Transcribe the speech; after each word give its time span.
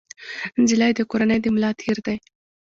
نجلۍ 0.61 0.91
د 0.95 0.99
کورنۍ 1.09 1.39
د 1.41 1.45
ملا 1.55 1.71
تیر 1.79 1.97
دی. 2.05 2.17